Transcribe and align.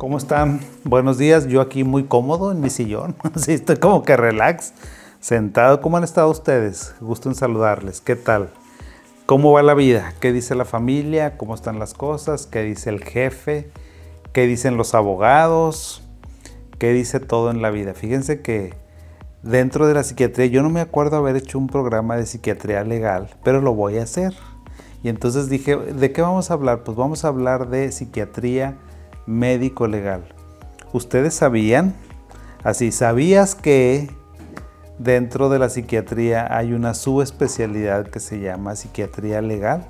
¿Cómo 0.00 0.16
están? 0.16 0.60
Buenos 0.82 1.18
días. 1.18 1.46
Yo 1.46 1.60
aquí 1.60 1.84
muy 1.84 2.04
cómodo 2.04 2.52
en 2.52 2.62
mi 2.62 2.70
sillón. 2.70 3.14
Sí, 3.36 3.52
estoy 3.52 3.76
como 3.76 4.02
que 4.02 4.16
relax, 4.16 4.72
sentado. 5.20 5.82
¿Cómo 5.82 5.98
han 5.98 6.04
estado 6.04 6.30
ustedes? 6.30 6.94
Gusto 7.02 7.28
en 7.28 7.34
saludarles. 7.34 8.00
¿Qué 8.00 8.16
tal? 8.16 8.48
¿Cómo 9.26 9.52
va 9.52 9.62
la 9.62 9.74
vida? 9.74 10.14
¿Qué 10.18 10.32
dice 10.32 10.54
la 10.54 10.64
familia? 10.64 11.36
¿Cómo 11.36 11.54
están 11.54 11.78
las 11.78 11.92
cosas? 11.92 12.46
¿Qué 12.46 12.62
dice 12.62 12.88
el 12.88 13.04
jefe? 13.04 13.70
¿Qué 14.32 14.46
dicen 14.46 14.78
los 14.78 14.94
abogados? 14.94 16.02
¿Qué 16.78 16.94
dice 16.94 17.20
todo 17.20 17.50
en 17.50 17.60
la 17.60 17.68
vida? 17.68 17.92
Fíjense 17.92 18.40
que 18.40 18.72
dentro 19.42 19.86
de 19.86 19.92
la 19.92 20.02
psiquiatría, 20.02 20.46
yo 20.46 20.62
no 20.62 20.70
me 20.70 20.80
acuerdo 20.80 21.18
haber 21.18 21.36
hecho 21.36 21.58
un 21.58 21.66
programa 21.66 22.16
de 22.16 22.24
psiquiatría 22.24 22.84
legal, 22.84 23.28
pero 23.44 23.60
lo 23.60 23.74
voy 23.74 23.98
a 23.98 24.04
hacer. 24.04 24.32
Y 25.02 25.10
entonces 25.10 25.50
dije, 25.50 25.76
¿de 25.76 26.10
qué 26.10 26.22
vamos 26.22 26.50
a 26.50 26.54
hablar? 26.54 26.84
Pues 26.84 26.96
vamos 26.96 27.26
a 27.26 27.28
hablar 27.28 27.68
de 27.68 27.92
psiquiatría 27.92 28.78
médico 29.30 29.86
legal. 29.86 30.24
¿Ustedes 30.92 31.34
sabían? 31.34 31.94
Así, 32.62 32.92
¿sabías 32.92 33.54
que 33.54 34.10
dentro 34.98 35.48
de 35.48 35.58
la 35.58 35.70
psiquiatría 35.70 36.54
hay 36.54 36.72
una 36.72 36.92
subespecialidad 36.94 38.08
que 38.08 38.20
se 38.20 38.40
llama 38.40 38.76
psiquiatría 38.76 39.40
legal? 39.40 39.86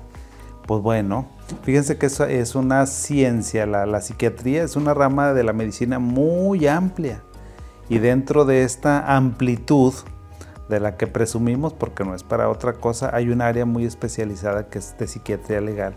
Pues 0.67 0.81
bueno, 0.81 1.27
fíjense 1.63 1.97
que 1.97 2.05
eso 2.05 2.25
es 2.25 2.55
una 2.55 2.85
ciencia, 2.85 3.65
la, 3.65 3.99
psiquiatría 3.99 4.63
es 4.63 4.75
una 4.75 4.93
rama 4.93 5.33
de 5.33 5.43
la 5.43 5.53
medicina 5.53 5.99
muy 5.99 6.67
amplia. 6.67 7.23
Y 7.89 7.99
dentro 7.99 8.45
de 8.45 8.63
esta 8.63 9.15
amplitud 9.15 9.93
de 10.69 10.79
la 10.79 10.95
que 10.95 11.07
presumimos, 11.07 11.73
porque 11.73 12.05
no 12.05 12.15
es 12.15 12.23
para 12.23 12.47
otra 12.47 12.73
cosa, 12.73 13.13
hay 13.13 13.29
un 13.29 13.41
área 13.41 13.65
muy 13.65 13.85
especializada 13.85 14.69
que 14.69 14.79
es 14.79 14.97
de 14.97 15.07
psiquiatría 15.07 15.59
legal. 15.59 15.93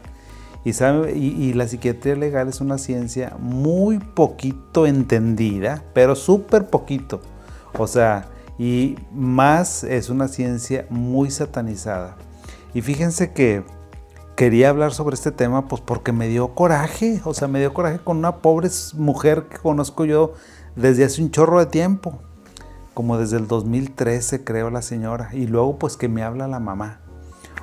Y, 0.64 1.52
la 1.52 1.68
psiquiatría 1.68 2.16
legal 2.16 2.48
es 2.48 2.60
una 2.60 2.78
ciencia 2.78 3.36
muy 3.38 3.98
poquito 3.98 4.86
entendida, 4.86 5.84
pero 5.92 6.16
súper 6.16 6.68
poquito. 6.68 7.20
O 7.76 7.86
sea, 7.86 8.28
y 8.58 8.96
más 9.12 9.84
es 9.84 10.08
una 10.08 10.28
ciencia 10.28 10.86
muy 10.88 11.30
satanizada. 11.30 12.16
Y 12.72 12.80
fíjense 12.80 13.32
que 13.32 13.62
quería 14.36 14.70
hablar 14.70 14.92
sobre 14.92 15.14
este 15.14 15.32
tema 15.32 15.68
pues 15.68 15.82
porque 15.82 16.12
me 16.12 16.28
dio 16.28 16.54
coraje, 16.54 17.20
o 17.24 17.34
sea, 17.34 17.46
me 17.46 17.60
dio 17.60 17.74
coraje 17.74 17.98
con 17.98 18.16
una 18.16 18.36
pobre 18.36 18.70
mujer 18.94 19.48
que 19.48 19.58
conozco 19.58 20.04
yo 20.04 20.32
desde 20.76 21.04
hace 21.04 21.22
un 21.22 21.30
chorro 21.30 21.58
de 21.58 21.66
tiempo, 21.66 22.20
como 22.94 23.18
desde 23.18 23.36
el 23.36 23.46
2013 23.48 24.44
creo 24.44 24.70
la 24.70 24.82
señora, 24.82 25.28
y 25.32 25.46
luego 25.46 25.78
pues 25.78 25.96
que 25.96 26.08
me 26.08 26.22
habla 26.22 26.48
la 26.48 26.58
mamá. 26.58 27.03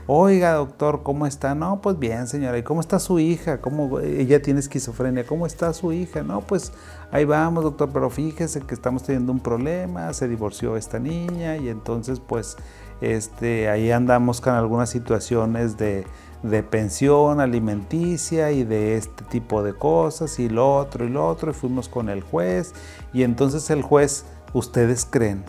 Oiga, 0.07 0.53
doctor, 0.53 1.03
¿cómo 1.03 1.27
está? 1.27 1.53
No, 1.55 1.79
pues 1.81 1.97
bien, 1.99 2.27
señora. 2.27 2.57
¿Y 2.57 2.63
cómo 2.63 2.81
está 2.81 2.99
su 2.99 3.19
hija? 3.19 3.61
¿Cómo 3.61 3.99
ella 3.99 4.41
tiene 4.41 4.59
esquizofrenia? 4.59 5.25
¿Cómo 5.25 5.45
está 5.45 5.71
su 5.73 5.93
hija? 5.93 6.23
No, 6.23 6.41
pues 6.41 6.73
ahí 7.11 7.23
vamos, 7.25 7.63
doctor, 7.63 7.89
pero 7.93 8.09
fíjese 8.09 8.61
que 8.61 8.73
estamos 8.73 9.03
teniendo 9.03 9.31
un 9.31 9.39
problema, 9.39 10.11
se 10.13 10.27
divorció 10.27 10.75
esta 10.75 10.99
niña 10.99 11.57
y 11.57 11.69
entonces 11.69 12.19
pues 12.19 12.57
este 12.99 13.69
ahí 13.69 13.91
andamos 13.91 14.41
con 14.41 14.53
algunas 14.53 14.89
situaciones 14.89 15.77
de 15.77 16.05
de 16.43 16.63
pensión 16.63 17.39
alimenticia 17.39 18.51
y 18.51 18.63
de 18.63 18.97
este 18.97 19.23
tipo 19.25 19.61
de 19.61 19.73
cosas 19.73 20.39
y 20.39 20.49
lo 20.49 20.75
otro 20.75 21.05
y 21.05 21.09
lo 21.09 21.27
otro 21.27 21.51
y 21.51 21.53
fuimos 21.53 21.87
con 21.87 22.09
el 22.09 22.21
juez 22.21 22.73
y 23.13 23.23
entonces 23.23 23.69
el 23.69 23.81
juez, 23.83 24.25
ustedes 24.53 25.05
creen, 25.05 25.43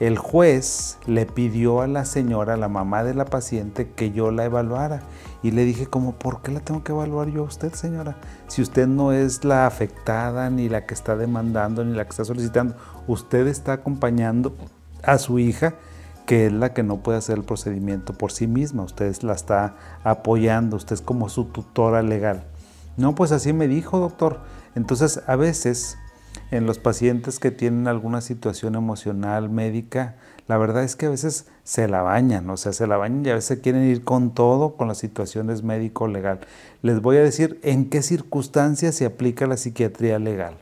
el 0.00 0.18
juez 0.18 0.98
le 1.06 1.26
pidió 1.26 1.80
a 1.80 1.86
la 1.86 2.04
señora, 2.04 2.56
la 2.56 2.68
mamá 2.68 3.04
de 3.04 3.14
la 3.14 3.24
paciente, 3.24 3.90
que 3.90 4.10
yo 4.10 4.30
la 4.30 4.44
evaluara. 4.44 5.02
Y 5.42 5.50
le 5.50 5.64
dije 5.64 5.86
como, 5.86 6.12
¿por 6.12 6.42
qué 6.42 6.52
la 6.52 6.60
tengo 6.60 6.82
que 6.82 6.92
evaluar 6.92 7.28
yo 7.28 7.42
a 7.42 7.46
usted, 7.46 7.72
señora? 7.74 8.16
Si 8.48 8.62
usted 8.62 8.86
no 8.86 9.12
es 9.12 9.44
la 9.44 9.66
afectada, 9.66 10.50
ni 10.50 10.68
la 10.68 10.86
que 10.86 10.94
está 10.94 11.16
demandando, 11.16 11.84
ni 11.84 11.94
la 11.94 12.04
que 12.04 12.10
está 12.10 12.24
solicitando, 12.24 12.76
usted 13.06 13.46
está 13.46 13.74
acompañando 13.74 14.54
a 15.02 15.18
su 15.18 15.38
hija 15.38 15.74
que 16.26 16.46
es 16.46 16.52
la 16.52 16.72
que 16.72 16.82
no 16.82 16.98
puede 16.98 17.18
hacer 17.18 17.36
el 17.36 17.44
procedimiento 17.44 18.14
por 18.14 18.32
sí 18.32 18.46
misma, 18.46 18.82
usted 18.82 19.14
la 19.22 19.34
está 19.34 19.76
apoyando, 20.02 20.76
usted 20.76 20.94
es 20.94 21.02
como 21.02 21.28
su 21.28 21.44
tutora 21.46 22.02
legal. 22.02 22.44
No, 22.96 23.14
pues 23.14 23.32
así 23.32 23.52
me 23.52 23.68
dijo, 23.68 23.98
doctor. 23.98 24.40
Entonces, 24.74 25.22
a 25.26 25.36
veces 25.36 25.98
en 26.50 26.66
los 26.66 26.78
pacientes 26.78 27.38
que 27.38 27.50
tienen 27.50 27.88
alguna 27.88 28.20
situación 28.20 28.74
emocional, 28.74 29.50
médica, 29.50 30.16
la 30.46 30.58
verdad 30.58 30.84
es 30.84 30.94
que 30.94 31.06
a 31.06 31.10
veces 31.10 31.48
se 31.62 31.88
la 31.88 32.02
bañan, 32.02 32.48
o 32.50 32.56
sea, 32.56 32.72
se 32.72 32.86
la 32.86 32.96
bañan 32.96 33.24
y 33.24 33.30
a 33.30 33.34
veces 33.34 33.60
quieren 33.60 33.84
ir 33.84 34.04
con 34.04 34.34
todo 34.34 34.76
con 34.76 34.88
las 34.88 34.98
situaciones 34.98 35.62
médico-legal. 35.62 36.40
Les 36.82 37.00
voy 37.00 37.16
a 37.16 37.22
decir 37.22 37.58
en 37.62 37.88
qué 37.88 38.02
circunstancias 38.02 38.94
se 38.94 39.06
aplica 39.06 39.46
la 39.46 39.56
psiquiatría 39.56 40.18
legal. 40.18 40.56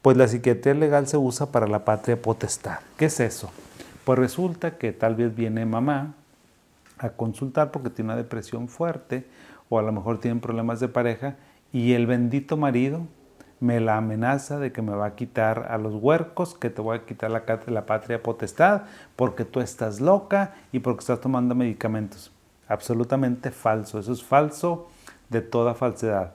Pues 0.00 0.16
la 0.16 0.28
psiquiatría 0.28 0.74
legal 0.74 1.06
se 1.08 1.18
usa 1.18 1.52
para 1.52 1.66
la 1.66 1.84
patria 1.84 2.20
potestad. 2.20 2.78
¿Qué 2.96 3.06
es 3.06 3.20
eso? 3.20 3.50
Pues 4.04 4.18
resulta 4.18 4.78
que 4.78 4.92
tal 4.92 5.16
vez 5.16 5.34
viene 5.34 5.66
mamá 5.66 6.14
a 6.98 7.10
consultar 7.10 7.70
porque 7.70 7.90
tiene 7.90 8.12
una 8.12 8.16
depresión 8.16 8.68
fuerte 8.68 9.26
o 9.68 9.78
a 9.78 9.82
lo 9.82 9.92
mejor 9.92 10.20
tienen 10.20 10.40
problemas 10.40 10.80
de 10.80 10.88
pareja 10.88 11.36
y 11.72 11.92
el 11.92 12.06
bendito 12.06 12.56
marido 12.56 13.02
me 13.60 13.80
la 13.80 13.96
amenaza 13.96 14.58
de 14.58 14.72
que 14.72 14.82
me 14.82 14.92
va 14.92 15.06
a 15.06 15.14
quitar 15.14 15.66
a 15.70 15.78
los 15.78 15.94
huercos, 15.94 16.54
que 16.54 16.70
te 16.70 16.80
voy 16.80 16.98
a 16.98 17.04
quitar 17.04 17.30
la, 17.30 17.86
patria 17.86 18.22
potestad, 18.22 18.82
porque 19.16 19.44
tú 19.44 19.60
estás 19.60 20.00
loca 20.00 20.54
y 20.72 20.78
porque 20.78 21.00
estás 21.00 21.20
tomando 21.20 21.54
medicamentos. 21.54 22.30
Absolutamente 22.68 23.50
falso, 23.50 23.98
eso 23.98 24.12
es 24.12 24.22
falso 24.22 24.88
de 25.28 25.40
toda 25.40 25.74
falsedad. 25.74 26.32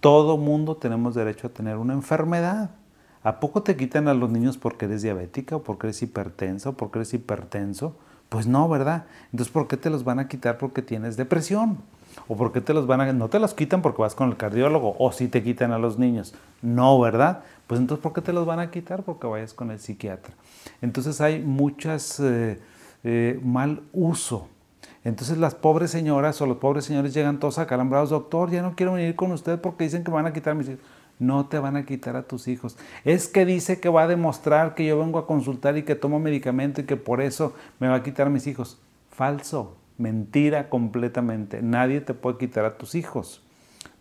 Todo 0.00 0.36
mundo 0.36 0.76
tenemos 0.76 1.14
derecho 1.14 1.48
a 1.48 1.50
tener 1.50 1.76
una 1.76 1.92
enfermedad. 1.92 2.70
¿A 3.22 3.38
poco 3.38 3.62
te 3.62 3.76
quitan 3.76 4.08
a 4.08 4.14
los 4.14 4.30
niños 4.30 4.56
porque 4.56 4.86
eres 4.86 5.02
diabética 5.02 5.56
o 5.56 5.62
porque 5.62 5.88
eres 5.88 6.02
hipertensa 6.02 6.70
o 6.70 6.72
porque 6.72 6.98
eres 6.98 7.14
hipertenso? 7.14 7.96
Pues 8.28 8.46
no, 8.46 8.68
¿verdad? 8.68 9.04
Entonces, 9.30 9.52
¿por 9.52 9.68
qué 9.68 9.76
te 9.76 9.90
los 9.90 10.04
van 10.04 10.18
a 10.18 10.26
quitar 10.26 10.58
porque 10.58 10.82
tienes 10.82 11.16
depresión? 11.16 11.78
¿O 12.28 12.36
por 12.36 12.52
qué 12.52 12.60
te 12.60 12.74
los 12.74 12.86
van 12.86 13.00
a.? 13.00 13.12
No 13.12 13.28
te 13.28 13.38
los 13.38 13.54
quitan 13.54 13.82
porque 13.82 14.02
vas 14.02 14.14
con 14.14 14.28
el 14.28 14.36
cardiólogo, 14.36 14.96
o 14.98 15.12
si 15.12 15.28
te 15.28 15.42
quitan 15.42 15.72
a 15.72 15.78
los 15.78 15.98
niños. 15.98 16.34
No, 16.60 16.98
¿verdad? 17.00 17.42
Pues 17.66 17.80
entonces, 17.80 18.02
¿por 18.02 18.12
qué 18.12 18.20
te 18.20 18.32
los 18.32 18.46
van 18.46 18.60
a 18.60 18.70
quitar? 18.70 19.02
Porque 19.02 19.26
vayas 19.26 19.54
con 19.54 19.70
el 19.70 19.78
psiquiatra. 19.78 20.34
Entonces, 20.80 21.20
hay 21.20 21.40
muchas 21.40 22.20
eh, 22.20 22.60
eh, 23.04 23.40
mal 23.42 23.82
uso. 23.92 24.48
Entonces, 25.04 25.38
las 25.38 25.54
pobres 25.54 25.90
señoras 25.90 26.40
o 26.40 26.46
los 26.46 26.58
pobres 26.58 26.84
señores 26.84 27.12
llegan 27.14 27.40
todos 27.40 27.58
acalambrados, 27.58 28.10
doctor, 28.10 28.50
ya 28.50 28.62
no 28.62 28.76
quiero 28.76 28.92
venir 28.92 29.16
con 29.16 29.32
usted 29.32 29.60
porque 29.60 29.84
dicen 29.84 30.04
que 30.04 30.10
me 30.10 30.16
van 30.16 30.26
a 30.26 30.32
quitar 30.32 30.54
mis 30.54 30.68
hijos 30.68 30.80
no 31.22 31.46
te 31.46 31.58
van 31.58 31.76
a 31.76 31.86
quitar 31.86 32.16
a 32.16 32.24
tus 32.24 32.48
hijos. 32.48 32.76
Es 33.04 33.28
que 33.28 33.46
dice 33.46 33.80
que 33.80 33.88
va 33.88 34.02
a 34.02 34.08
demostrar 34.08 34.74
que 34.74 34.84
yo 34.84 34.98
vengo 34.98 35.18
a 35.18 35.26
consultar 35.26 35.76
y 35.76 35.84
que 35.84 35.94
tomo 35.94 36.18
medicamento 36.18 36.80
y 36.80 36.84
que 36.84 36.96
por 36.96 37.20
eso 37.20 37.54
me 37.78 37.88
va 37.88 37.96
a 37.96 38.02
quitar 38.02 38.26
a 38.26 38.30
mis 38.30 38.46
hijos. 38.46 38.78
Falso, 39.10 39.76
mentira 39.98 40.68
completamente. 40.68 41.62
Nadie 41.62 42.00
te 42.00 42.14
puede 42.14 42.38
quitar 42.38 42.64
a 42.64 42.76
tus 42.76 42.94
hijos 42.94 43.42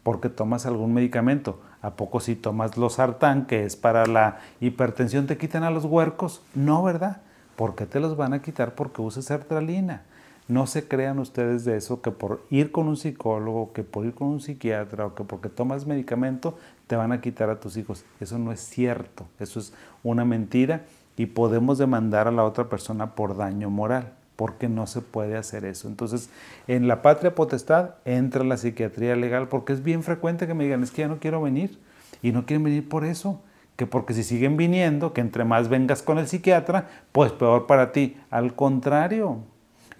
porque 0.04 0.30
tomas 0.30 0.66
algún 0.66 0.94
medicamento. 0.94 1.60
¿A 1.82 1.92
poco 1.92 2.20
si 2.20 2.36
tomas 2.36 2.78
los 2.78 2.94
sartán, 2.94 3.48
que 3.48 3.66
es 3.66 3.76
para 3.76 4.06
la 4.06 4.40
hipertensión, 4.60 5.26
te 5.26 5.38
quitan 5.38 5.64
a 5.64 5.72
los 5.72 5.86
huercos? 5.86 6.42
No, 6.54 6.84
¿verdad? 6.84 7.22
¿Por 7.56 7.76
qué 7.76 7.86
te 7.86 8.00
los 8.00 8.18
van 8.18 8.34
a 8.34 8.42
quitar? 8.42 8.76
Porque 8.76 9.02
usas 9.02 9.26
sertralina. 9.26 10.04
No 10.48 10.68
se 10.68 10.88
crean 10.88 11.18
ustedes 11.20 11.64
de 11.64 11.78
eso 11.78 12.02
que 12.02 12.12
por 12.12 12.44
ir 12.50 12.72
con 12.72 12.88
un 12.88 12.98
psicólogo, 12.98 13.72
que 13.74 13.84
por 13.84 14.06
ir 14.06 14.14
con 14.14 14.28
un 14.28 14.42
psiquiatra 14.42 15.06
o 15.06 15.16
que 15.16 15.24
porque 15.24 15.50
tomas 15.50 15.86
medicamento 15.86 16.58
te 16.88 16.96
van 16.96 17.12
a 17.12 17.22
quitar 17.22 17.50
a 17.50 17.60
tus 17.60 17.78
hijos. 17.78 18.04
Eso 18.20 18.38
no 18.38 18.52
es 18.52 18.60
cierto, 18.60 19.26
eso 19.40 19.60
es 19.60 19.74
una 20.04 20.26
mentira 20.26 20.84
y 21.16 21.28
podemos 21.28 21.78
demandar 21.78 22.28
a 22.28 22.32
la 22.32 22.44
otra 22.44 22.68
persona 22.68 23.16
por 23.16 23.38
daño 23.38 23.70
moral, 23.70 24.14
porque 24.42 24.68
no 24.68 24.88
se 24.88 25.02
puede 25.02 25.38
hacer 25.38 25.66
eso. 25.66 25.88
Entonces, 25.88 26.32
en 26.68 26.88
la 26.88 27.04
patria 27.04 27.36
potestad 27.36 27.92
entra 28.06 28.44
la 28.44 28.58
psiquiatría 28.58 29.16
legal, 29.16 29.50
porque 29.50 29.72
es 29.72 29.84
bien 29.84 30.02
frecuente 30.02 30.48
que 30.48 30.56
me 30.56 30.64
digan, 30.64 30.82
es 30.82 30.90
que 30.90 31.04
ya 31.04 31.08
no 31.08 31.20
quiero 31.20 31.44
venir, 31.44 31.78
y 32.24 32.32
no 32.32 32.48
quieren 32.48 32.64
venir 32.64 32.90
por 32.90 33.06
eso, 33.06 33.40
que 33.76 33.86
porque 33.86 34.16
si 34.16 34.24
siguen 34.24 34.58
viniendo, 34.58 35.14
que 35.14 35.22
entre 35.22 35.46
más 35.46 35.70
vengas 35.70 36.02
con 36.02 36.18
el 36.18 36.28
psiquiatra, 36.28 36.88
pues 37.12 37.32
peor 37.32 37.68
para 37.68 37.92
ti. 37.92 38.18
Al 38.32 38.56
contrario, 38.56 39.42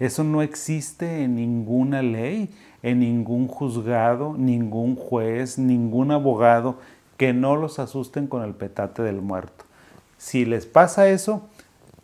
eso 0.00 0.24
no 0.24 0.42
existe 0.42 1.22
en 1.22 1.36
ninguna 1.36 2.02
ley 2.02 2.50
en 2.82 2.98
ningún 2.98 3.46
juzgado, 3.46 4.34
ningún 4.36 4.96
juez, 4.96 5.56
ningún 5.56 6.10
abogado 6.10 6.78
que 7.16 7.32
no 7.32 7.54
los 7.54 7.78
asusten 7.78 8.26
con 8.26 8.42
el 8.42 8.54
petate 8.54 9.02
del 9.02 9.22
muerto. 9.22 9.66
Si 10.18 10.44
les 10.44 10.66
pasa 10.66 11.08
eso, 11.08 11.48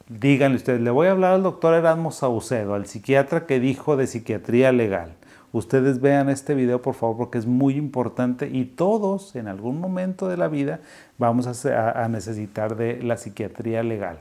díganle 0.09 0.57
ustedes, 0.57 0.81
le 0.81 0.91
voy 0.91 1.07
a 1.07 1.13
hablar 1.13 1.35
al 1.35 1.43
doctor 1.43 1.75
Erasmo 1.75 2.11
Saucedo, 2.11 2.75
al 2.75 2.87
psiquiatra 2.87 3.47
que 3.47 3.61
dijo 3.61 3.97
de 3.97 4.07
psiquiatría 4.07 4.73
legal. 4.73 5.15
Ustedes 5.53 6.01
vean 6.01 6.29
este 6.29 6.55
video 6.55 6.83
por 6.83 6.95
favor 6.95 7.17
porque 7.17 7.39
es 7.39 7.47
muy 7.47 7.75
importante 7.75 8.49
y 8.49 8.65
todos 8.65 9.35
en 9.37 9.49
algún 9.49 9.81
momento 9.81 10.29
de 10.29 10.37
la 10.37 10.49
vida 10.49 10.81
vamos 11.17 11.47
a, 11.47 12.05
a 12.05 12.09
necesitar 12.09 12.77
de 12.77 13.03
la 13.03 13.17
psiquiatría 13.17 13.83
legal, 13.83 14.21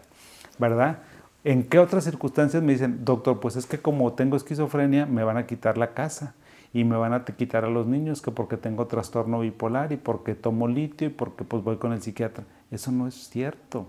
¿verdad? 0.57 0.99
¿En 1.43 1.63
qué 1.63 1.79
otras 1.79 2.03
circunstancias 2.03 2.63
me 2.63 2.73
dicen, 2.73 3.03
doctor, 3.03 3.39
pues 3.39 3.55
es 3.55 3.65
que 3.65 3.77
como 3.77 4.13
tengo 4.13 4.37
esquizofrenia 4.37 5.05
me 5.05 5.23
van 5.23 5.37
a 5.37 5.45
quitar 5.45 5.77
la 5.77 5.93
casa? 5.93 6.33
y 6.73 6.83
me 6.83 6.97
van 6.97 7.13
a 7.13 7.23
quitar 7.23 7.63
a 7.65 7.69
los 7.69 7.87
niños 7.87 8.21
que 8.21 8.29
porque 8.29 8.57
tengo 8.57 8.87
trastorno 8.87 9.39
bipolar 9.39 9.93
y 9.93 9.97
porque 9.97 10.35
tomo 10.35 10.67
litio 10.67 11.07
y 11.07 11.09
porque 11.09 11.43
pues 11.43 11.63
voy 11.63 11.77
con 11.77 11.93
el 11.93 12.01
psiquiatra. 12.01 12.43
Eso 12.69 12.91
no 12.91 13.07
es 13.07 13.29
cierto. 13.29 13.87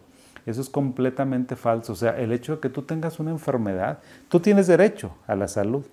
Eso 0.48 0.62
es 0.62 0.70
completamente 0.70 1.56
falso. 1.56 1.92
O 1.92 1.96
sea, 1.96 2.18
el 2.18 2.32
hecho 2.32 2.54
de 2.54 2.60
que 2.60 2.70
tú 2.70 2.80
tengas 2.80 3.20
una 3.20 3.30
enfermedad, 3.30 3.98
tú 4.30 4.40
tienes 4.40 4.66
derecho 4.66 5.14
a 5.26 5.36
la 5.36 5.46
salud. 5.46 5.84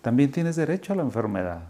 También 0.00 0.30
tienes 0.30 0.54
derecho 0.54 0.92
a 0.92 0.96
la 0.96 1.02
enfermedad. 1.02 1.62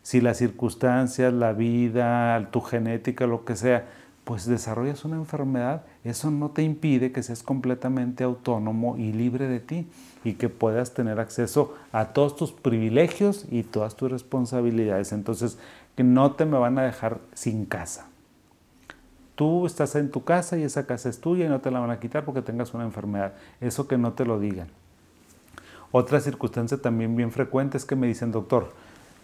Si 0.00 0.22
las 0.22 0.38
circunstancias, 0.38 1.30
la 1.30 1.52
vida, 1.52 2.48
tu 2.50 2.62
genética, 2.62 3.26
lo 3.26 3.44
que 3.44 3.54
sea, 3.54 3.86
pues 4.24 4.46
desarrollas 4.46 5.04
una 5.04 5.16
enfermedad, 5.16 5.82
eso 6.04 6.30
no 6.30 6.50
te 6.50 6.62
impide 6.62 7.12
que 7.12 7.22
seas 7.22 7.42
completamente 7.42 8.24
autónomo 8.24 8.96
y 8.96 9.12
libre 9.12 9.46
de 9.46 9.60
ti 9.60 9.86
y 10.24 10.34
que 10.34 10.48
puedas 10.48 10.94
tener 10.94 11.20
acceso 11.20 11.74
a 11.92 12.14
todos 12.14 12.34
tus 12.34 12.52
privilegios 12.52 13.44
y 13.50 13.62
todas 13.62 13.94
tus 13.94 14.10
responsabilidades. 14.10 15.12
Entonces, 15.12 15.58
que 15.96 16.02
no 16.02 16.32
te 16.32 16.46
me 16.46 16.56
van 16.56 16.78
a 16.78 16.82
dejar 16.82 17.18
sin 17.34 17.66
casa. 17.66 18.06
Tú 19.42 19.66
estás 19.66 19.96
en 19.96 20.08
tu 20.08 20.22
casa 20.22 20.56
y 20.56 20.62
esa 20.62 20.86
casa 20.86 21.08
es 21.08 21.18
tuya 21.18 21.46
y 21.46 21.48
no 21.48 21.60
te 21.60 21.72
la 21.72 21.80
van 21.80 21.90
a 21.90 21.98
quitar 21.98 22.24
porque 22.24 22.42
tengas 22.42 22.74
una 22.74 22.84
enfermedad. 22.84 23.32
Eso 23.60 23.88
que 23.88 23.98
no 23.98 24.12
te 24.12 24.24
lo 24.24 24.38
digan. 24.38 24.68
Otra 25.90 26.20
circunstancia 26.20 26.80
también 26.80 27.16
bien 27.16 27.32
frecuente 27.32 27.76
es 27.76 27.84
que 27.84 27.96
me 27.96 28.06
dicen, 28.06 28.30
doctor, 28.30 28.70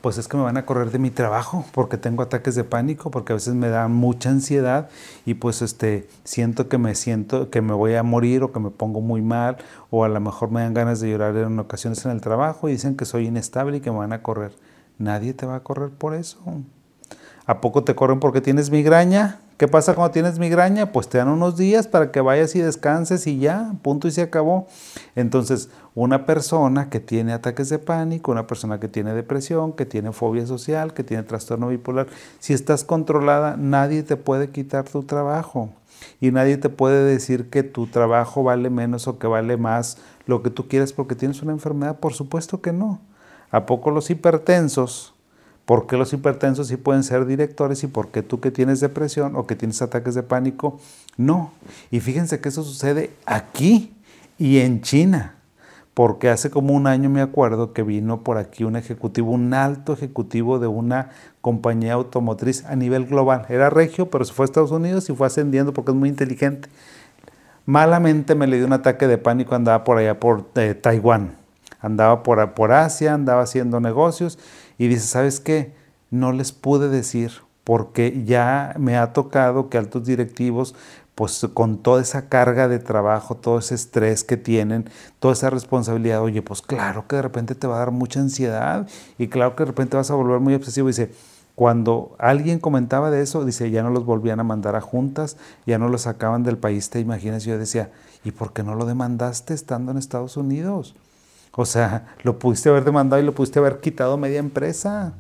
pues 0.00 0.18
es 0.18 0.26
que 0.26 0.36
me 0.36 0.42
van 0.42 0.56
a 0.56 0.66
correr 0.66 0.90
de 0.90 0.98
mi 0.98 1.10
trabajo 1.10 1.64
porque 1.70 1.98
tengo 1.98 2.24
ataques 2.24 2.56
de 2.56 2.64
pánico, 2.64 3.12
porque 3.12 3.32
a 3.32 3.36
veces 3.36 3.54
me 3.54 3.68
da 3.68 3.86
mucha 3.86 4.30
ansiedad 4.30 4.88
y 5.24 5.34
pues 5.34 5.62
este 5.62 6.08
siento 6.24 6.68
que 6.68 6.78
me 6.78 6.96
siento 6.96 7.48
que 7.48 7.62
me 7.62 7.72
voy 7.72 7.94
a 7.94 8.02
morir 8.02 8.42
o 8.42 8.50
que 8.50 8.58
me 8.58 8.70
pongo 8.70 9.00
muy 9.00 9.22
mal 9.22 9.58
o 9.90 10.02
a 10.02 10.08
lo 10.08 10.18
mejor 10.18 10.50
me 10.50 10.62
dan 10.62 10.74
ganas 10.74 10.98
de 10.98 11.12
llorar 11.12 11.36
en 11.36 11.60
ocasiones 11.60 12.04
en 12.04 12.10
el 12.10 12.20
trabajo 12.20 12.68
y 12.68 12.72
dicen 12.72 12.96
que 12.96 13.04
soy 13.04 13.28
inestable 13.28 13.76
y 13.76 13.80
que 13.80 13.92
me 13.92 13.98
van 13.98 14.12
a 14.12 14.20
correr. 14.24 14.50
Nadie 14.98 15.32
te 15.32 15.46
va 15.46 15.54
a 15.54 15.60
correr 15.60 15.90
por 15.90 16.12
eso. 16.16 16.40
¿A 17.46 17.60
poco 17.60 17.84
te 17.84 17.94
corren 17.94 18.18
porque 18.18 18.40
tienes 18.40 18.72
migraña? 18.72 19.38
¿Qué 19.58 19.66
pasa 19.66 19.96
cuando 19.96 20.12
tienes 20.12 20.38
migraña? 20.38 20.92
Pues 20.92 21.08
te 21.08 21.18
dan 21.18 21.26
unos 21.26 21.56
días 21.56 21.88
para 21.88 22.12
que 22.12 22.20
vayas 22.20 22.54
y 22.54 22.60
descanses 22.60 23.26
y 23.26 23.40
ya, 23.40 23.74
punto 23.82 24.06
y 24.06 24.12
se 24.12 24.22
acabó. 24.22 24.68
Entonces, 25.16 25.68
una 25.96 26.26
persona 26.26 26.90
que 26.90 27.00
tiene 27.00 27.32
ataques 27.32 27.68
de 27.68 27.80
pánico, 27.80 28.30
una 28.30 28.46
persona 28.46 28.78
que 28.78 28.86
tiene 28.86 29.14
depresión, 29.14 29.72
que 29.72 29.84
tiene 29.84 30.12
fobia 30.12 30.46
social, 30.46 30.94
que 30.94 31.02
tiene 31.02 31.24
trastorno 31.24 31.66
bipolar, 31.66 32.06
si 32.38 32.52
estás 32.52 32.84
controlada, 32.84 33.56
nadie 33.56 34.04
te 34.04 34.14
puede 34.14 34.50
quitar 34.50 34.88
tu 34.88 35.02
trabajo. 35.02 35.70
Y 36.20 36.30
nadie 36.30 36.56
te 36.56 36.68
puede 36.68 37.02
decir 37.02 37.50
que 37.50 37.64
tu 37.64 37.88
trabajo 37.88 38.44
vale 38.44 38.70
menos 38.70 39.08
o 39.08 39.18
que 39.18 39.26
vale 39.26 39.56
más 39.56 39.98
lo 40.26 40.40
que 40.44 40.50
tú 40.50 40.68
quieres 40.68 40.92
porque 40.92 41.16
tienes 41.16 41.42
una 41.42 41.50
enfermedad. 41.50 41.98
Por 41.98 42.14
supuesto 42.14 42.60
que 42.60 42.72
no. 42.72 43.00
¿A 43.50 43.66
poco 43.66 43.90
los 43.90 44.08
hipertensos 44.08 45.14
¿Por 45.68 45.86
qué 45.86 45.98
los 45.98 46.14
hipertensos 46.14 46.68
sí 46.68 46.78
pueden 46.78 47.02
ser 47.02 47.26
directores 47.26 47.84
y 47.84 47.88
por 47.88 48.08
qué 48.08 48.22
tú 48.22 48.40
que 48.40 48.50
tienes 48.50 48.80
depresión 48.80 49.36
o 49.36 49.46
que 49.46 49.54
tienes 49.54 49.82
ataques 49.82 50.14
de 50.14 50.22
pánico 50.22 50.80
no? 51.18 51.52
Y 51.90 52.00
fíjense 52.00 52.40
que 52.40 52.48
eso 52.48 52.62
sucede 52.62 53.10
aquí 53.26 53.94
y 54.38 54.60
en 54.60 54.80
China, 54.80 55.34
porque 55.92 56.30
hace 56.30 56.48
como 56.48 56.72
un 56.72 56.86
año 56.86 57.10
me 57.10 57.20
acuerdo 57.20 57.74
que 57.74 57.82
vino 57.82 58.22
por 58.24 58.38
aquí 58.38 58.64
un 58.64 58.76
ejecutivo, 58.76 59.30
un 59.30 59.52
alto 59.52 59.92
ejecutivo 59.92 60.58
de 60.58 60.68
una 60.68 61.10
compañía 61.42 61.92
automotriz 61.92 62.64
a 62.64 62.74
nivel 62.74 63.04
global. 63.04 63.44
Era 63.50 63.68
regio, 63.68 64.08
pero 64.08 64.24
se 64.24 64.32
fue 64.32 64.44
a 64.44 64.46
Estados 64.46 64.70
Unidos 64.70 65.10
y 65.10 65.14
fue 65.14 65.26
ascendiendo 65.26 65.74
porque 65.74 65.90
es 65.90 65.98
muy 65.98 66.08
inteligente. 66.08 66.70
Malamente 67.66 68.34
me 68.34 68.46
le 68.46 68.56
dio 68.56 68.64
un 68.64 68.72
ataque 68.72 69.06
de 69.06 69.18
pánico, 69.18 69.54
andaba 69.54 69.84
por 69.84 69.98
allá 69.98 70.18
por 70.18 70.46
eh, 70.54 70.72
Taiwán, 70.72 71.36
andaba 71.78 72.22
por, 72.22 72.54
por 72.54 72.72
Asia, 72.72 73.12
andaba 73.12 73.42
haciendo 73.42 73.80
negocios 73.80 74.38
y 74.78 74.88
dice, 74.88 75.06
¿sabes 75.06 75.40
qué? 75.40 75.74
No 76.10 76.32
les 76.32 76.52
pude 76.52 76.88
decir 76.88 77.32
porque 77.64 78.22
ya 78.24 78.74
me 78.78 78.96
ha 78.96 79.12
tocado 79.12 79.68
que 79.68 79.76
altos 79.76 80.06
directivos, 80.06 80.74
pues 81.14 81.46
con 81.52 81.78
toda 81.78 82.00
esa 82.00 82.28
carga 82.28 82.68
de 82.68 82.78
trabajo, 82.78 83.34
todo 83.34 83.58
ese 83.58 83.74
estrés 83.74 84.24
que 84.24 84.38
tienen, 84.38 84.88
toda 85.18 85.34
esa 85.34 85.50
responsabilidad, 85.50 86.22
oye, 86.22 86.40
pues 86.40 86.62
claro 86.62 87.06
que 87.06 87.16
de 87.16 87.22
repente 87.22 87.54
te 87.54 87.66
va 87.66 87.76
a 87.76 87.80
dar 87.80 87.90
mucha 87.90 88.20
ansiedad 88.20 88.88
y 89.18 89.28
claro 89.28 89.54
que 89.54 89.64
de 89.64 89.66
repente 89.66 89.98
vas 89.98 90.10
a 90.10 90.14
volver 90.14 90.40
muy 90.40 90.54
obsesivo. 90.54 90.88
Dice, 90.88 91.10
cuando 91.56 92.14
alguien 92.18 92.60
comentaba 92.60 93.10
de 93.10 93.20
eso, 93.20 93.44
dice, 93.44 93.70
ya 93.70 93.82
no 93.82 93.90
los 93.90 94.06
volvían 94.06 94.38
a 94.38 94.44
mandar 94.44 94.76
a 94.76 94.80
juntas, 94.80 95.36
ya 95.66 95.76
no 95.76 95.88
los 95.88 96.02
sacaban 96.02 96.44
del 96.44 96.56
país, 96.56 96.88
te 96.88 97.00
imaginas, 97.00 97.44
yo 97.44 97.58
decía, 97.58 97.90
¿y 98.24 98.30
por 98.30 98.52
qué 98.52 98.62
no 98.62 98.76
lo 98.76 98.86
demandaste 98.86 99.52
estando 99.54 99.90
en 99.90 99.98
Estados 99.98 100.36
Unidos? 100.36 100.94
O 101.52 101.66
sea, 101.66 102.14
lo 102.22 102.38
pudiste 102.38 102.68
haber 102.68 102.84
demandado 102.84 103.22
y 103.22 103.24
lo 103.24 103.34
pudiste 103.34 103.58
haber 103.58 103.80
quitado 103.80 104.16
media 104.16 104.38
empresa. 104.38 105.14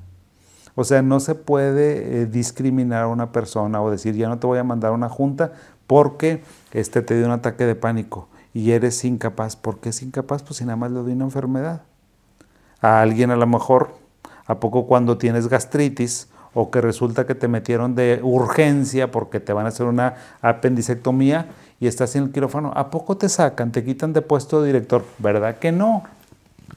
O 0.74 0.84
sea, 0.84 1.02
no 1.02 1.18
se 1.20 1.34
puede 1.34 2.22
eh, 2.22 2.26
discriminar 2.26 3.04
a 3.04 3.08
una 3.08 3.32
persona 3.32 3.82
o 3.82 3.90
decir, 3.90 4.14
ya 4.14 4.28
no 4.28 4.38
te 4.38 4.46
voy 4.46 4.58
a 4.58 4.64
mandar 4.64 4.92
a 4.92 4.94
una 4.94 5.08
junta 5.08 5.52
porque 5.88 6.42
este, 6.72 7.02
te 7.02 7.16
dio 7.16 7.26
un 7.26 7.32
ataque 7.32 7.66
de 7.66 7.74
pánico 7.74 8.28
y 8.54 8.70
eres 8.70 9.04
incapaz. 9.04 9.56
¿Por 9.56 9.80
qué 9.80 9.88
es 9.88 10.02
incapaz? 10.02 10.42
Pues 10.42 10.58
si 10.58 10.64
nada 10.64 10.76
más 10.76 10.92
le 10.92 11.00
doy 11.00 11.12
una 11.12 11.24
enfermedad. 11.24 11.82
A 12.80 13.00
alguien 13.00 13.30
a 13.32 13.36
lo 13.36 13.46
mejor, 13.46 13.94
¿a 14.46 14.60
poco 14.60 14.86
cuando 14.86 15.18
tienes 15.18 15.48
gastritis 15.48 16.28
o 16.54 16.70
que 16.70 16.80
resulta 16.80 17.26
que 17.26 17.34
te 17.34 17.48
metieron 17.48 17.94
de 17.94 18.20
urgencia 18.22 19.10
porque 19.10 19.40
te 19.40 19.52
van 19.52 19.66
a 19.66 19.70
hacer 19.70 19.86
una 19.86 20.14
apendicectomía 20.40 21.48
y 21.80 21.86
estás 21.86 22.16
en 22.16 22.24
el 22.24 22.32
quirófano, 22.32 22.72
¿a 22.74 22.90
poco 22.90 23.16
te 23.16 23.28
sacan, 23.28 23.70
te 23.72 23.84
quitan 23.84 24.12
de 24.12 24.22
puesto 24.22 24.60
de 24.60 24.68
director? 24.68 25.04
¿Verdad 25.18 25.58
que 25.58 25.72
no? 25.72 26.04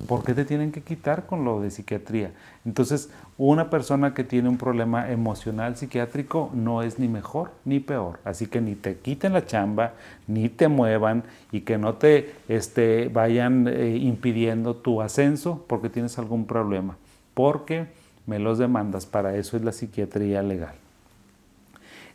¿Por 0.07 0.23
qué 0.23 0.33
te 0.33 0.45
tienen 0.45 0.71
que 0.71 0.81
quitar 0.81 1.25
con 1.25 1.45
lo 1.45 1.61
de 1.61 1.71
psiquiatría? 1.71 2.31
Entonces, 2.65 3.09
una 3.37 3.69
persona 3.69 4.13
que 4.13 4.23
tiene 4.23 4.49
un 4.49 4.57
problema 4.57 5.11
emocional 5.11 5.75
psiquiátrico 5.75 6.49
no 6.53 6.81
es 6.81 6.99
ni 6.99 7.07
mejor 7.07 7.51
ni 7.65 7.79
peor. 7.79 8.19
Así 8.23 8.47
que 8.47 8.61
ni 8.61 8.75
te 8.75 8.97
quiten 8.97 9.33
la 9.33 9.45
chamba, 9.45 9.93
ni 10.27 10.49
te 10.49 10.67
muevan 10.67 11.23
y 11.51 11.61
que 11.61 11.77
no 11.77 11.95
te 11.95 12.33
este, 12.47 13.09
vayan 13.09 13.67
eh, 13.67 13.97
impidiendo 13.97 14.75
tu 14.75 15.01
ascenso 15.01 15.65
porque 15.67 15.89
tienes 15.89 16.17
algún 16.17 16.45
problema. 16.45 16.97
Porque 17.33 17.87
me 18.25 18.39
los 18.39 18.57
demandas, 18.57 19.05
para 19.05 19.35
eso 19.35 19.57
es 19.57 19.63
la 19.63 19.71
psiquiatría 19.71 20.41
legal. 20.41 20.75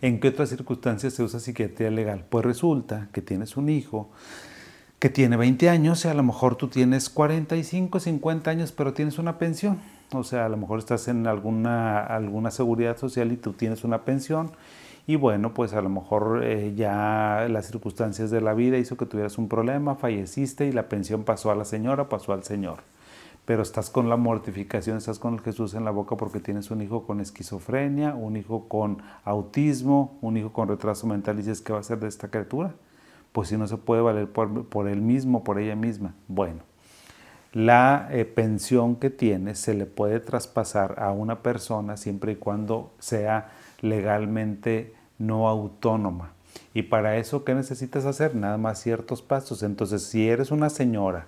¿En 0.03 0.21
qué 0.21 0.29
otras 0.29 0.51
circunstancias 0.51 1.15
se 1.15 1.23
usa 1.23 1.41
psiquiatría 1.41 1.91
legal? 1.91 2.25
Pues 2.29 2.45
resulta 2.45 3.09
que 3.13 3.23
tienes 3.23 3.57
un 3.57 3.69
hijo 3.69 4.11
que 4.99 5.11
tiene 5.11 5.37
20 5.37 5.69
años 5.69 6.05
y 6.05 6.09
a 6.09 6.15
lo 6.15 6.23
mejor 6.23 6.57
tú 6.57 6.69
tienes 6.69 7.11
45, 7.11 8.01
50 8.01 8.51
años, 8.51 8.73
pero 8.73 8.95
tienes 8.95 9.19
una 9.19 9.39
pensión. 9.39 9.79
O 10.13 10.25
sea, 10.25 10.47
a 10.47 10.49
lo 10.49 10.57
mejor 10.57 10.79
estás 10.79 11.09
en 11.09 11.27
alguna, 11.27 12.01
alguna 12.01 12.51
seguridad 12.51 12.97
social 12.97 13.33
y 13.33 13.37
tú 13.37 13.53
tienes 13.53 13.85
una 13.85 14.05
pensión. 14.05 14.53
Y 15.07 15.17
bueno, 15.17 15.55
pues 15.55 15.73
a 15.73 15.83
lo 15.83 15.89
mejor 15.89 16.43
eh, 16.43 16.75
ya 16.75 17.47
las 17.49 17.67
circunstancias 17.67 18.31
de 18.31 18.41
la 18.41 18.55
vida 18.55 18.79
hizo 18.79 18.97
que 18.97 19.07
tuvieras 19.07 19.39
un 19.39 19.49
problema, 19.49 19.95
falleciste 19.97 20.67
y 20.67 20.73
la 20.73 20.89
pensión 20.89 21.25
pasó 21.25 21.51
a 21.51 21.55
la 21.55 21.65
señora, 21.65 22.09
pasó 22.09 22.33
al 22.33 22.43
señor. 22.43 22.79
Pero 23.45 23.63
estás 23.63 23.91
con 23.91 24.09
la 24.09 24.17
mortificación, 24.17 24.97
estás 24.97 25.21
con 25.21 25.35
el 25.35 25.41
Jesús 25.41 25.75
en 25.75 25.85
la 25.85 25.93
boca 25.93 26.17
porque 26.17 26.41
tienes 26.41 26.73
un 26.73 26.83
hijo 26.83 27.07
con 27.07 27.21
esquizofrenia, 27.21 28.15
un 28.15 28.37
hijo 28.37 28.67
con 28.69 29.03
autismo, 29.25 30.19
un 30.23 30.37
hijo 30.37 30.53
con 30.53 30.69
retraso 30.69 31.07
mental 31.07 31.37
y 31.37 31.43
dices, 31.43 31.61
¿qué 31.61 31.73
va 31.73 31.79
a 31.79 31.85
ser 31.85 32.01
de 32.01 32.09
esta 32.09 32.29
criatura? 32.29 32.75
Pues 33.37 33.51
si 33.51 33.59
no 33.59 33.67
se 33.67 33.77
puede 33.77 34.01
valer 34.01 34.29
por, 34.33 34.89
él 34.89 35.03
mismo, 35.03 35.45
por 35.45 35.59
ella 35.59 35.77
misma. 35.77 36.15
Bueno, 36.27 36.63
la 37.53 38.09
eh, 38.11 38.25
pensión 38.25 38.97
que 38.97 39.11
tiene 39.11 39.55
se 39.55 39.75
le 39.75 39.85
puede 39.85 40.21
traspasar 40.21 40.95
a 40.99 41.13
una 41.13 41.43
persona 41.43 41.99
siempre 41.99 42.33
y 42.33 42.37
cuando 42.37 42.95
sea 42.99 43.51
legalmente 43.83 44.95
no 45.19 45.51
autónoma. 45.51 46.33
Y 46.73 46.85
para 46.85 47.19
eso, 47.19 47.45
¿qué 47.45 47.55
necesitas 47.55 48.07
hacer? 48.07 48.35
Nada 48.35 48.57
más 48.57 48.81
ciertos 48.81 49.21
pasos. 49.21 49.63
Entonces, 49.63 50.05
si 50.05 50.31
eres 50.31 50.51
una 50.51 50.71
señora 50.71 51.27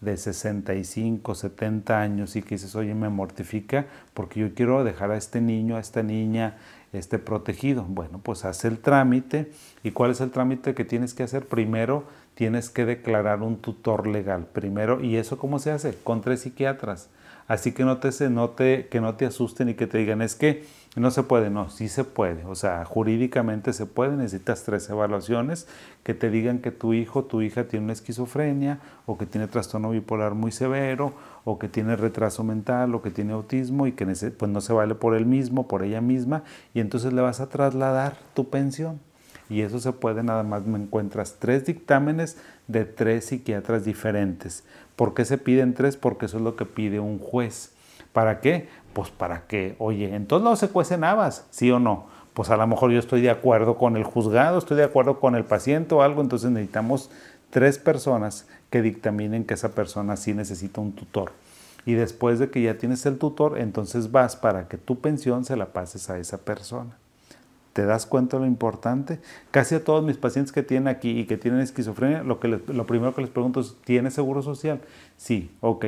de 0.00 0.16
65, 0.16 1.34
70 1.34 2.00
años 2.00 2.36
y 2.36 2.42
que 2.42 2.54
dices, 2.54 2.74
oye, 2.76 2.94
me 2.94 3.08
mortifica 3.08 3.86
porque 4.14 4.40
yo 4.40 4.54
quiero 4.54 4.84
dejar 4.84 5.10
a 5.10 5.16
este 5.16 5.40
niño, 5.40 5.76
a 5.76 5.80
esta 5.80 6.02
niña, 6.02 6.56
esté 6.92 7.18
protegido. 7.18 7.84
Bueno, 7.84 8.20
pues 8.22 8.44
haz 8.44 8.64
el 8.64 8.78
trámite. 8.78 9.50
¿Y 9.82 9.90
cuál 9.90 10.12
es 10.12 10.20
el 10.20 10.30
trámite 10.30 10.74
que 10.74 10.84
tienes 10.84 11.14
que 11.14 11.24
hacer? 11.24 11.46
Primero 11.46 12.04
tienes 12.34 12.70
que 12.70 12.84
declarar 12.84 13.42
un 13.42 13.56
tutor 13.56 14.06
legal. 14.06 14.46
Primero, 14.52 15.02
¿y 15.02 15.16
eso 15.16 15.38
cómo 15.38 15.58
se 15.58 15.72
hace? 15.72 15.94
Con 16.04 16.20
tres 16.20 16.40
psiquiatras. 16.40 17.10
Así 17.48 17.72
que 17.72 17.84
no 17.84 17.98
te, 17.98 18.30
no 18.30 18.54
que 18.54 19.00
no 19.00 19.14
te 19.14 19.26
asusten 19.26 19.70
y 19.70 19.74
que 19.74 19.86
te 19.86 19.98
digan, 19.98 20.20
es 20.20 20.34
que 20.34 20.64
no 20.98 21.10
se 21.10 21.22
puede, 21.22 21.50
no, 21.50 21.68
sí 21.68 21.88
se 21.88 22.04
puede. 22.04 22.44
O 22.46 22.54
sea, 22.54 22.84
jurídicamente 22.84 23.72
se 23.72 23.86
puede, 23.86 24.16
necesitas 24.16 24.64
tres 24.64 24.88
evaluaciones 24.88 25.66
que 26.02 26.14
te 26.14 26.30
digan 26.30 26.60
que 26.60 26.70
tu 26.70 26.94
hijo, 26.94 27.24
tu 27.24 27.42
hija 27.42 27.64
tiene 27.64 27.84
una 27.84 27.92
esquizofrenia 27.92 28.80
o 29.06 29.18
que 29.18 29.26
tiene 29.26 29.48
trastorno 29.48 29.90
bipolar 29.90 30.34
muy 30.34 30.50
severo 30.50 31.12
o 31.44 31.58
que 31.58 31.68
tiene 31.68 31.96
retraso 31.96 32.42
mental 32.42 32.94
o 32.94 33.02
que 33.02 33.10
tiene 33.10 33.32
autismo 33.32 33.86
y 33.86 33.92
que 33.92 34.06
pues 34.06 34.50
no 34.50 34.60
se 34.60 34.72
vale 34.72 34.94
por 34.94 35.14
él 35.14 35.26
mismo, 35.26 35.68
por 35.68 35.82
ella 35.82 36.00
misma 36.00 36.42
y 36.72 36.80
entonces 36.80 37.12
le 37.12 37.20
vas 37.20 37.40
a 37.40 37.48
trasladar 37.48 38.16
tu 38.34 38.48
pensión. 38.48 39.00
Y 39.50 39.62
eso 39.62 39.80
se 39.80 39.92
puede, 39.92 40.22
nada 40.22 40.42
más 40.42 40.66
me 40.66 40.78
encuentras 40.78 41.36
tres 41.38 41.64
dictámenes 41.64 42.36
de 42.66 42.84
tres 42.84 43.26
psiquiatras 43.26 43.84
diferentes. 43.84 44.64
¿Por 44.94 45.14
qué 45.14 45.24
se 45.24 45.38
piden 45.38 45.74
tres? 45.74 45.96
Porque 45.96 46.26
eso 46.26 46.36
es 46.36 46.42
lo 46.42 46.54
que 46.54 46.66
pide 46.66 47.00
un 47.00 47.18
juez 47.18 47.72
¿Para 48.12 48.40
qué? 48.40 48.68
Pues 48.98 49.12
para 49.12 49.46
que, 49.46 49.76
oye, 49.78 50.12
en 50.12 50.26
todos 50.26 50.42
lados 50.42 50.58
se 50.58 50.70
cuecen 50.70 51.04
habas, 51.04 51.46
¿sí 51.50 51.70
o 51.70 51.78
no? 51.78 52.06
Pues 52.34 52.50
a 52.50 52.56
lo 52.56 52.66
mejor 52.66 52.90
yo 52.90 52.98
estoy 52.98 53.20
de 53.20 53.30
acuerdo 53.30 53.76
con 53.76 53.96
el 53.96 54.02
juzgado, 54.02 54.58
estoy 54.58 54.76
de 54.76 54.82
acuerdo 54.82 55.20
con 55.20 55.36
el 55.36 55.44
paciente 55.44 55.94
o 55.94 56.02
algo, 56.02 56.20
entonces 56.20 56.50
necesitamos 56.50 57.08
tres 57.50 57.78
personas 57.78 58.48
que 58.70 58.82
dictaminen 58.82 59.44
que 59.44 59.54
esa 59.54 59.68
persona 59.68 60.16
sí 60.16 60.34
necesita 60.34 60.80
un 60.80 60.90
tutor. 60.90 61.30
Y 61.86 61.94
después 61.94 62.40
de 62.40 62.50
que 62.50 62.60
ya 62.60 62.76
tienes 62.76 63.06
el 63.06 63.18
tutor, 63.18 63.60
entonces 63.60 64.10
vas 64.10 64.34
para 64.34 64.66
que 64.66 64.78
tu 64.78 64.98
pensión 64.98 65.44
se 65.44 65.56
la 65.56 65.66
pases 65.66 66.10
a 66.10 66.18
esa 66.18 66.38
persona. 66.38 66.96
¿Te 67.78 67.86
das 67.86 68.06
cuenta 68.06 68.38
de 68.38 68.40
lo 68.40 68.48
importante? 68.48 69.20
Casi 69.52 69.76
a 69.76 69.84
todos 69.84 70.02
mis 70.02 70.16
pacientes 70.16 70.50
que 70.50 70.64
tienen 70.64 70.88
aquí 70.88 71.16
y 71.16 71.26
que 71.26 71.36
tienen 71.36 71.60
esquizofrenia, 71.60 72.24
lo, 72.24 72.40
que 72.40 72.48
lo 72.48 72.86
primero 72.88 73.14
que 73.14 73.20
les 73.20 73.30
pregunto 73.30 73.60
es, 73.60 73.76
¿tiene 73.84 74.10
seguro 74.10 74.42
social? 74.42 74.80
Sí, 75.16 75.52
ok. 75.60 75.84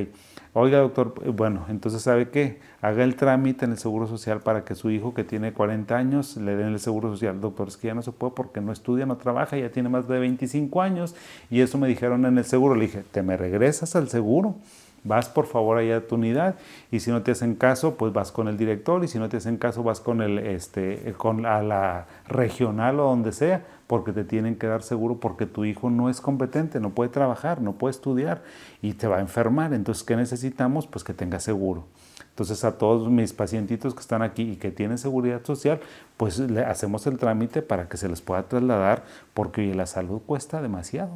Oiga, 0.52 0.78
doctor, 0.78 1.14
bueno, 1.32 1.66
entonces 1.68 2.00
sabe 2.02 2.28
qué, 2.28 2.61
haga 2.80 3.02
el 3.02 3.16
trámite 3.16 3.64
en 3.64 3.73
el 3.73 3.78
seguro 3.78 4.06
social 4.06 4.38
para 4.38 4.64
que 4.64 4.76
su 4.76 4.92
hijo 4.92 5.14
que 5.14 5.25
tiene 5.25 5.52
40 5.52 5.97
años 5.97 6.37
le 6.37 6.54
den 6.54 6.68
el 6.68 6.78
seguro 6.78 7.11
social. 7.11 7.40
Doctor, 7.40 7.66
es 7.66 7.76
que 7.76 7.88
ya 7.88 7.94
no 7.94 8.02
se 8.02 8.12
puede 8.12 8.35
porque 8.37 8.61
no 8.61 8.70
estudia, 8.70 9.04
no 9.04 9.16
trabaja, 9.16 9.56
ya 9.56 9.73
tiene 9.73 9.88
más 9.88 10.06
de 10.06 10.20
25 10.20 10.82
años 10.82 11.16
y 11.50 11.61
eso 11.61 11.76
me 11.76 11.88
dijeron 11.88 12.25
en 12.25 12.38
el 12.38 12.44
seguro. 12.44 12.76
Le 12.76 12.82
dije, 12.82 13.02
¿te 13.11 13.25
me 13.25 13.37
regresas 13.37 13.97
al 13.97 14.09
seguro? 14.09 14.54
Vas 15.02 15.28
por 15.30 15.47
favor 15.47 15.78
allá 15.78 15.97
a 15.97 16.00
tu 16.02 16.16
unidad 16.16 16.57
y 16.90 17.00
si 17.00 17.11
no 17.11 17.23
te 17.23 17.30
hacen 17.30 17.54
caso, 17.54 17.97
pues 17.97 18.12
vas 18.12 18.33
con 18.33 18.49
el 18.49 18.59
director 18.59 19.02
y 19.02 19.09
si 19.09 19.19
no 19.19 19.30
te 19.30 19.38
hacen 19.38 19.57
caso, 19.57 19.83
vas 19.83 20.00
con 20.00 20.21
el 20.21 20.38
este 20.38 21.14
con 21.16 21.47
a 21.47 21.62
la 21.62 22.07
regional 22.28 23.00
o 23.00 23.04
donde 23.04 23.33
sea, 23.33 23.64
porque 23.87 24.12
te 24.12 24.25
tienen 24.25 24.57
que 24.57 24.66
dar 24.66 24.83
seguro 24.83 25.19
porque 25.19 25.47
tu 25.47 25.64
hijo 25.64 25.88
no 25.88 26.11
es 26.11 26.21
competente, 26.21 26.80
no 26.80 26.90
puede 26.90 27.09
trabajar, 27.09 27.62
no 27.62 27.73
puede 27.73 27.92
estudiar 27.92 28.42
y 28.83 28.92
te 28.92 29.07
va 29.07 29.16
a 29.16 29.21
enfermar. 29.21 29.73
Entonces, 29.73 30.04
¿qué 30.04 30.16
necesitamos? 30.16 30.87
Pues 30.87 31.02
que 31.02 31.14
tenga 31.14 31.40
seguro. 31.40 31.87
Entonces, 32.28 32.62
a 32.64 32.78
todos 32.78 33.11
mis 33.11 33.33
pacientitos 33.33 33.95
que 33.95 34.00
están 34.00 34.23
aquí 34.23 34.52
y 34.52 34.57
que 34.57 34.71
tienen 34.71 34.99
seguridad 34.99 35.42
social, 35.45 35.80
pues 36.16 36.38
le 36.38 36.62
hacemos 36.62 37.07
el 37.07 37.19
trámite 37.19 37.62
para 37.62 37.88
que 37.88 37.97
se 37.97 38.09
les 38.09 38.21
pueda 38.21 38.49
trasladar 38.49 39.04
porque 39.35 39.75
la 39.75 39.87
salud 39.87 40.21
cuesta 40.25 40.62
demasiado. 40.62 41.12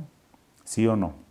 ¿Sí 0.65 0.87
o 0.87 0.97
no? 0.97 1.24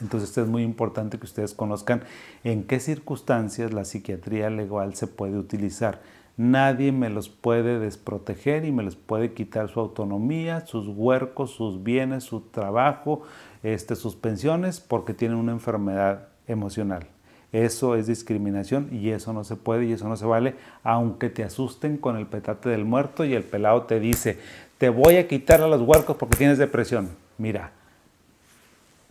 Entonces 0.00 0.36
es 0.36 0.46
muy 0.46 0.62
importante 0.62 1.18
que 1.18 1.26
ustedes 1.26 1.54
conozcan 1.54 2.02
en 2.44 2.64
qué 2.64 2.80
circunstancias 2.80 3.72
la 3.72 3.84
psiquiatría 3.84 4.50
legal 4.50 4.94
se 4.94 5.06
puede 5.06 5.38
utilizar. 5.38 6.00
Nadie 6.36 6.92
me 6.92 7.08
los 7.08 7.30
puede 7.30 7.78
desproteger 7.78 8.66
y 8.66 8.72
me 8.72 8.82
les 8.82 8.94
puede 8.94 9.32
quitar 9.32 9.68
su 9.68 9.80
autonomía, 9.80 10.66
sus 10.66 10.86
huercos, 10.86 11.52
sus 11.52 11.82
bienes, 11.82 12.24
su 12.24 12.40
trabajo, 12.40 13.22
este, 13.62 13.96
sus 13.96 14.16
pensiones, 14.16 14.80
porque 14.80 15.14
tienen 15.14 15.38
una 15.38 15.52
enfermedad 15.52 16.28
emocional. 16.46 17.06
Eso 17.52 17.94
es 17.94 18.06
discriminación 18.06 18.90
y 18.92 19.10
eso 19.10 19.32
no 19.32 19.44
se 19.44 19.56
puede 19.56 19.86
y 19.86 19.92
eso 19.92 20.08
no 20.08 20.16
se 20.16 20.26
vale, 20.26 20.56
aunque 20.82 21.30
te 21.30 21.42
asusten 21.42 21.96
con 21.96 22.16
el 22.18 22.26
petate 22.26 22.68
del 22.68 22.84
muerto 22.84 23.24
y 23.24 23.32
el 23.32 23.44
pelado 23.44 23.84
te 23.84 23.98
dice, 23.98 24.38
te 24.76 24.90
voy 24.90 25.16
a 25.16 25.28
quitar 25.28 25.62
a 25.62 25.68
los 25.68 25.80
huercos 25.80 26.16
porque 26.16 26.36
tienes 26.36 26.58
depresión. 26.58 27.08
Mira, 27.38 27.72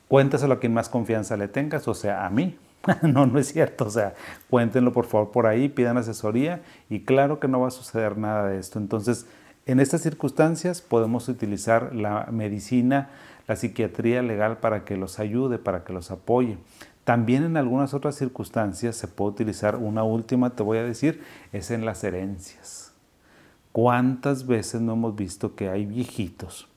cuéntaselo 0.07 0.55
a 0.55 0.59
quien 0.59 0.73
más 0.73 0.89
confianza 0.89 1.37
le 1.37 1.47
tengas, 1.47 1.87
o 1.87 1.93
sea, 1.93 2.25
a 2.25 2.29
mí. 2.29 2.57
no, 3.01 3.25
no 3.25 3.39
es 3.39 3.51
cierto. 3.51 3.85
O 3.85 3.89
sea, 3.89 4.13
cuéntenlo 4.49 4.93
por 4.93 5.05
favor 5.05 5.31
por 5.31 5.47
ahí, 5.47 5.69
pidan 5.69 5.97
asesoría 5.97 6.61
y 6.89 7.01
claro 7.01 7.39
que 7.39 7.47
no 7.47 7.61
va 7.61 7.69
a 7.69 7.71
suceder 7.71 8.17
nada 8.17 8.47
de 8.47 8.59
esto. 8.59 8.79
Entonces, 8.79 9.27
en 9.65 9.79
estas 9.79 10.01
circunstancias 10.01 10.81
podemos 10.81 11.27
utilizar 11.27 11.95
la 11.95 12.27
medicina, 12.31 13.09
la 13.47 13.55
psiquiatría 13.55 14.21
legal 14.21 14.57
para 14.57 14.85
que 14.85 14.97
los 14.97 15.19
ayude, 15.19 15.57
para 15.57 15.83
que 15.83 15.93
los 15.93 16.11
apoye. 16.11 16.57
También 17.03 17.43
en 17.43 17.57
algunas 17.57 17.93
otras 17.93 18.15
circunstancias 18.15 18.95
se 18.95 19.07
puede 19.07 19.31
utilizar 19.31 19.75
una 19.75 20.03
última, 20.03 20.55
te 20.55 20.63
voy 20.63 20.79
a 20.79 20.83
decir, 20.83 21.23
es 21.51 21.69
en 21.69 21.85
las 21.85 22.03
herencias. 22.03 22.93
¿Cuántas 23.71 24.47
veces 24.47 24.81
no 24.81 24.93
hemos 24.93 25.15
visto 25.15 25.55
que 25.55 25.69
hay 25.69 25.85
viejitos 25.85 26.67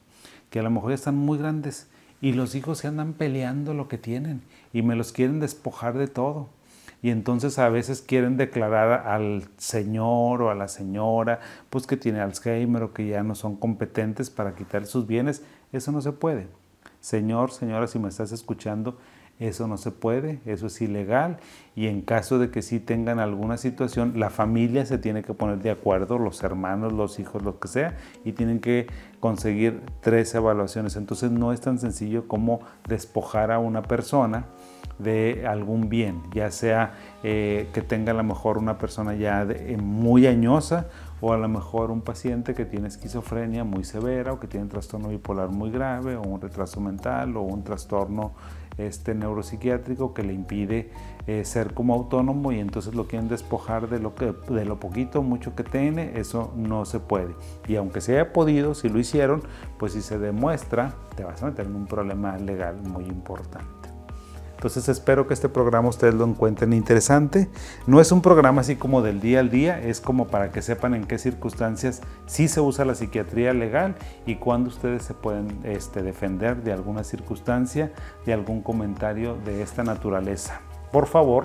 que 0.51 0.59
a 0.59 0.63
lo 0.63 0.71
mejor 0.71 0.91
ya 0.91 0.97
están 0.97 1.17
muy 1.17 1.39
grandes 1.39 1.89
y 2.21 2.33
los 2.33 2.55
hijos 2.55 2.79
se 2.79 2.89
andan 2.89 3.13
peleando 3.13 3.75
lo 3.75 3.89
que 3.89 3.99
tienen 3.99 4.43
y 4.73 4.83
me 4.83 4.97
los 4.97 5.13
quieren 5.13 5.41
despojar 5.41 5.97
de 5.97 6.09
todo. 6.09 6.49
Y 7.01 7.11
entonces 7.11 7.59
a 7.61 7.69
veces 7.69 8.03
quieren 8.03 8.37
declarar 8.37 9.07
al 9.07 9.49
señor 9.57 10.43
o 10.43 10.51
a 10.51 10.57
la 10.57 10.67
señora, 10.67 11.39
pues 11.71 11.87
que 11.87 11.97
tiene 11.97 12.21
Alzheimer 12.21 12.83
o 12.83 12.93
que 12.93 13.07
ya 13.07 13.23
no 13.23 13.37
son 13.37 13.55
competentes 13.55 14.31
para 14.31 14.57
quitar 14.57 14.85
sus 14.85 15.07
bienes. 15.07 15.45
Eso 15.73 15.93
no 15.93 16.01
se 16.01 16.11
puede. 16.11 16.49
Señor, 17.01 17.53
señora, 17.53 17.87
si 17.87 18.01
me 18.01 18.09
estás 18.09 18.33
escuchando, 18.33 18.99
eso 19.39 19.69
no 19.69 19.77
se 19.77 19.91
puede, 19.91 20.41
eso 20.47 20.67
es 20.67 20.81
ilegal 20.81 21.39
y 21.77 21.87
en 21.87 22.03
caso 22.03 22.41
de 22.41 22.51
que 22.51 22.61
sí 22.61 22.81
tengan 22.81 23.21
alguna 23.21 23.57
situación, 23.57 24.15
la 24.17 24.31
familia 24.31 24.85
se 24.85 24.99
tiene 24.99 25.23
que 25.23 25.33
poner 25.33 25.59
de 25.59 25.71
acuerdo, 25.71 26.19
los 26.19 26.43
hermanos, 26.43 26.93
los 26.93 27.21
hijos, 27.21 27.43
lo 27.43 27.61
que 27.61 27.69
sea, 27.69 27.97
y 28.25 28.33
tienen 28.33 28.59
que 28.59 28.89
conseguir 29.21 29.81
tres 30.01 30.35
evaluaciones. 30.35 30.97
Entonces 30.97 31.31
no 31.31 31.53
es 31.53 31.61
tan 31.61 31.79
sencillo 31.79 32.27
como 32.27 32.61
despojar 32.89 33.53
a 33.53 33.61
una 33.61 33.83
persona 33.83 34.47
de 34.99 35.47
algún 35.47 35.89
bien, 35.89 36.23
ya 36.35 36.51
sea 36.51 36.95
eh, 37.23 37.69
que 37.73 37.83
tenga 37.83 38.11
a 38.11 38.15
lo 38.17 38.25
mejor 38.25 38.59
una 38.59 38.79
persona 38.79 39.15
ya 39.15 39.43
eh, 39.43 39.77
muy 39.77 40.27
añosa 40.27 40.89
o 41.21 41.33
a 41.33 41.37
lo 41.37 41.49
mejor 41.49 41.93
un 41.93 42.01
paciente 42.01 42.55
que 42.55 42.65
tiene 42.65 42.89
esquizofrenia 42.89 43.63
muy 43.63 43.85
severa 43.85 44.33
o 44.33 44.41
que 44.41 44.49
tiene 44.49 44.65
un 44.65 44.71
trastorno 44.71 45.09
bipolar 45.09 45.51
muy 45.51 45.71
grave 45.71 46.17
o 46.17 46.23
un 46.23 46.41
retraso 46.41 46.81
mental 46.81 47.37
o 47.37 47.43
un 47.43 47.63
trastorno 47.63 48.33
este 48.79 49.15
neuropsiquiátrico 49.15 50.15
que 50.15 50.23
le 50.23 50.33
impide 50.33 50.91
eh, 51.27 51.45
ser 51.45 51.75
como 51.75 51.95
autónomo 51.95 52.53
y 52.53 52.61
entonces 52.61 52.95
lo 52.95 53.07
quieren 53.07 53.29
despojar 53.29 53.89
de 53.89 53.99
lo, 53.99 54.15
que, 54.15 54.33
de 54.49 54.65
lo 54.65 54.81
poquito, 54.81 55.23
mucho 55.23 55.55
que 55.55 55.65
tiene, 55.65 56.19
eso 56.19 56.53
no 56.57 56.85
se 56.85 57.01
puede. 57.01 57.35
Y 57.67 57.77
aunque 57.77 58.01
se 58.01 58.15
haya 58.15 58.33
podido, 58.33 58.75
si 58.75 58.89
lo 58.89 58.99
hicieron, 58.99 59.43
pues 59.79 59.93
si 59.93 60.01
se 60.01 60.19
demuestra, 60.19 60.95
te 61.17 61.25
vas 61.25 61.43
a 61.43 61.47
meter 61.47 61.67
en 61.67 61.77
un 61.77 61.87
problema 61.87 62.39
legal 62.39 62.77
muy 62.83 63.05
importante. 63.05 63.78
Entonces 64.59 64.89
espero 64.89 65.29
que 65.29 65.35
este 65.35 65.49
programa 65.49 65.89
ustedes 65.89 66.15
lo 66.15 66.25
encuentren 66.25 66.73
interesante. 66.73 67.49
No 67.87 68.01
es 68.01 68.11
un 68.11 68.23
programa 68.23 68.63
así 68.63 68.75
como 68.75 69.03
del 69.03 69.21
día 69.21 69.39
al 69.39 69.51
día, 69.51 69.81
es 69.81 70.01
como 70.01 70.27
para 70.27 70.51
que 70.51 70.63
sepan 70.63 70.97
en 70.97 71.05
qué 71.05 71.17
circunstancias 71.17 72.01
sí 72.27 72.49
se 72.49 72.61
usa 72.61 72.85
la 72.85 72.97
psiquiatría 72.97 73.55
legal 73.55 73.95
y 74.27 74.35
cuándo 74.35 74.71
ustedes 74.71 75.05
se 75.05 75.15
pueden 75.15 75.61
este, 75.63 76.03
defender 76.03 76.65
de 76.65 76.73
alguna 76.73 77.05
circunstancia, 77.05 77.93
de 78.27 78.33
algún 78.33 78.61
comentario 78.61 79.37
de 79.45 79.63
esta 79.63 79.85
naturaleza. 79.85 80.61
Por 80.91 81.07
favor, 81.07 81.45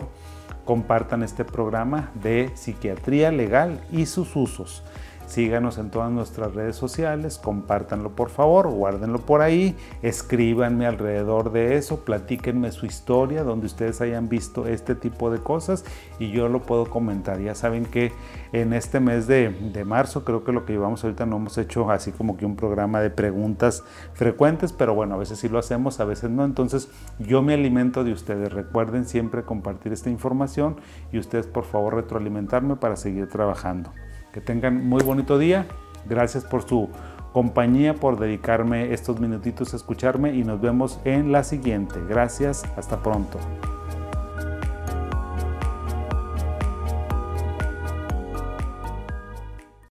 compartan 0.65 1.21
este 1.21 1.45
programa 1.45 2.09
de 2.15 2.49
psiquiatría 2.55 3.31
legal 3.31 3.79
y 3.91 4.07
sus 4.07 4.35
usos. 4.35 4.83
Síganos 5.27 5.77
en 5.77 5.89
todas 5.89 6.11
nuestras 6.11 6.53
redes 6.53 6.75
sociales, 6.75 7.39
compártanlo 7.41 8.11
por 8.11 8.29
favor, 8.29 8.69
guárdenlo 8.69 9.19
por 9.19 9.41
ahí, 9.41 9.75
escríbanme 10.01 10.85
alrededor 10.85 11.51
de 11.51 11.77
eso, 11.77 12.05
platíquenme 12.05 12.71
su 12.71 12.85
historia 12.85 13.43
donde 13.43 13.65
ustedes 13.65 14.01
hayan 14.01 14.29
visto 14.29 14.67
este 14.67 14.95
tipo 14.95 15.31
de 15.31 15.39
cosas 15.39 15.85
y 16.19 16.31
yo 16.31 16.49
lo 16.49 16.61
puedo 16.61 16.85
comentar. 16.89 17.39
Ya 17.39 17.55
saben 17.55 17.85
que 17.85 18.11
en 18.51 18.73
este 18.73 18.99
mes 18.99 19.27
de, 19.27 19.49
de 19.49 19.85
marzo, 19.85 20.23
creo 20.23 20.43
que 20.43 20.51
lo 20.51 20.65
que 20.65 20.73
llevamos 20.73 21.03
ahorita 21.03 21.25
no 21.25 21.37
hemos 21.37 21.57
hecho 21.57 21.89
así 21.89 22.11
como 22.11 22.37
que 22.37 22.45
un 22.45 22.55
programa 22.55 22.99
de 23.01 23.09
preguntas 23.09 23.83
frecuentes, 24.13 24.73
pero 24.73 24.93
bueno, 24.93 25.15
a 25.15 25.17
veces 25.17 25.39
sí 25.39 25.49
lo 25.49 25.57
hacemos, 25.57 25.99
a 25.99 26.05
veces 26.05 26.29
no. 26.29 26.45
Entonces 26.45 26.89
yo 27.19 27.41
me 27.41 27.53
alimento 27.53 28.03
de 28.03 28.11
ustedes. 28.11 28.51
Recuerden 28.51 29.05
siempre 29.05 29.43
compartir 29.43 29.93
esta 29.93 30.09
información 30.09 30.77
y 31.11 31.19
ustedes 31.19 31.47
por 31.47 31.65
favor 31.65 31.95
retroalimentarme 31.95 32.75
para 32.75 32.95
seguir 32.95 33.27
trabajando. 33.27 33.91
Que 34.33 34.41
tengan 34.41 34.85
muy 34.85 35.03
bonito 35.03 35.37
día. 35.37 35.67
Gracias 36.09 36.43
por 36.43 36.67
su 36.67 36.89
compañía, 37.31 37.93
por 37.93 38.19
dedicarme 38.19 38.93
estos 38.93 39.19
minutitos 39.19 39.73
a 39.73 39.77
escucharme 39.77 40.33
y 40.33 40.43
nos 40.43 40.59
vemos 40.59 40.99
en 41.05 41.31
la 41.31 41.43
siguiente. 41.43 42.01
Gracias, 42.09 42.63
hasta 42.75 43.01
pronto. 43.01 43.39